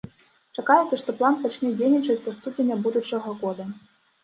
Чакаецца, 0.59 0.97
што 1.01 1.15
план 1.19 1.37
пачне 1.43 1.69
дзейнічаць 1.77 2.17
са 2.25 2.35
студзеня 2.39 2.81
будучага 2.89 3.39
года. 3.45 3.71